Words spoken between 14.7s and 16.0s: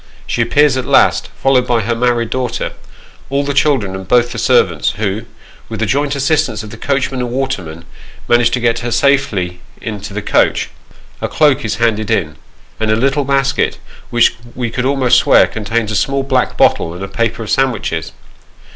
could almost swear contains a